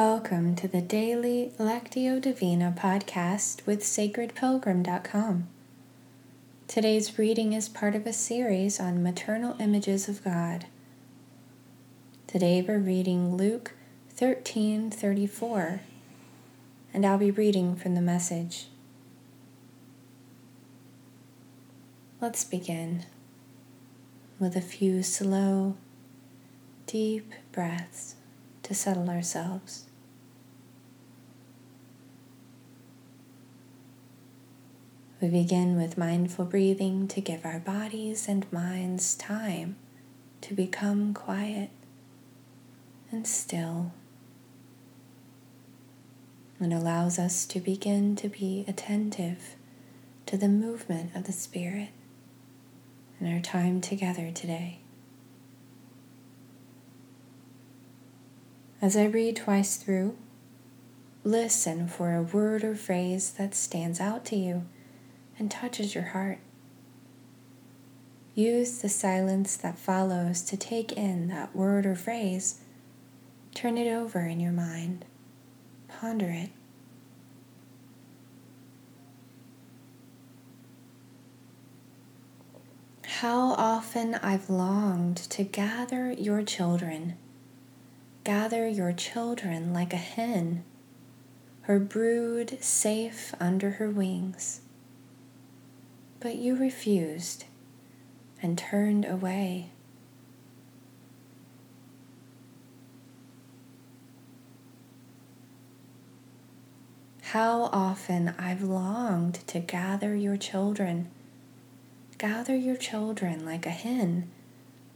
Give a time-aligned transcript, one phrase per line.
[0.00, 5.48] Welcome to the daily Lectio Divina podcast with sacredpilgrim.com.
[6.68, 10.66] Today's reading is part of a series on maternal images of God.
[12.28, 13.74] Today we're reading Luke
[14.14, 15.80] 13:34,
[16.94, 18.68] and I'll be reading from the message.
[22.20, 23.04] Let's begin
[24.38, 25.76] with a few slow,
[26.86, 28.14] deep breaths
[28.62, 29.86] to settle ourselves.
[35.20, 39.74] We begin with mindful breathing to give our bodies and minds time
[40.42, 41.70] to become quiet
[43.10, 43.90] and still.
[46.60, 49.56] It allows us to begin to be attentive
[50.26, 51.88] to the movement of the Spirit
[53.20, 54.78] in our time together today.
[58.80, 60.16] As I read twice through,
[61.24, 64.66] listen for a word or phrase that stands out to you
[65.38, 66.38] and touches your heart.
[68.34, 72.60] Use the silence that follows to take in that word or phrase.
[73.54, 75.04] Turn it over in your mind.
[75.88, 76.50] Ponder it.
[83.02, 87.16] How often I've longed to gather your children,
[88.22, 90.62] gather your children like a hen,
[91.62, 94.60] her brood safe under her wings.
[96.20, 97.44] But you refused
[98.42, 99.70] and turned away.
[107.22, 111.10] How often I've longed to gather your children
[112.18, 114.28] Gather your children like a hen,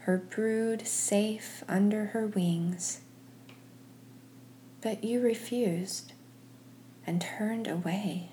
[0.00, 3.00] her brood safe under her wings.
[4.82, 6.12] But you refused
[7.06, 8.32] and turned away.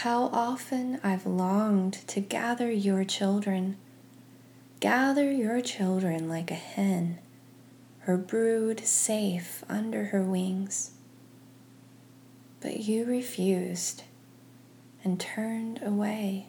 [0.00, 3.78] How often I've longed to gather your children,
[4.78, 7.18] gather your children like a hen,
[8.00, 10.90] her brood safe under her wings.
[12.60, 14.02] But you refused
[15.02, 16.48] and turned away.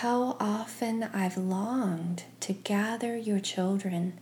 [0.00, 4.14] How often I've longed to gather your children,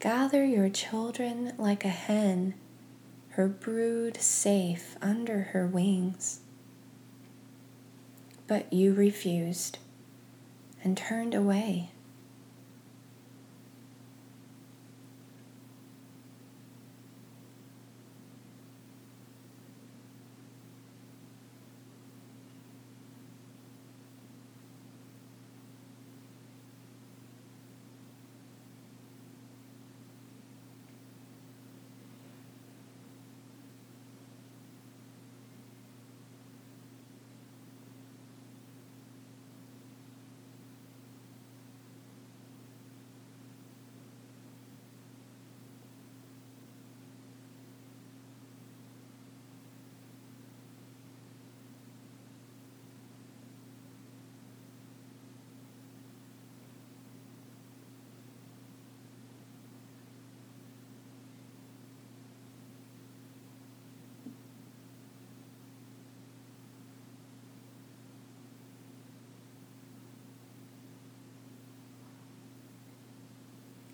[0.00, 2.54] gather your children like a hen,
[3.32, 6.40] her brood safe under her wings.
[8.46, 9.76] But you refused
[10.82, 11.90] and turned away.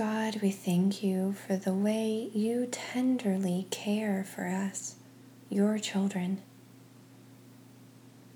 [0.00, 4.94] God, we thank you for the way you tenderly care for us,
[5.50, 6.40] your children.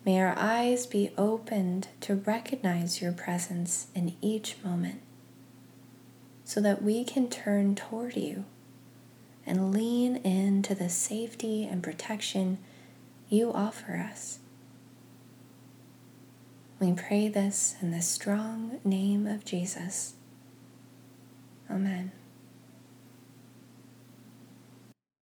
[0.05, 5.01] May our eyes be opened to recognize your presence in each moment
[6.45, 8.45] so that we can turn toward you
[9.47, 12.59] and lean into the safety and protection
[13.31, 14.39] you offer us.
[16.79, 20.13] We pray this in the strong name of Jesus.
[21.75, 22.13] Amen.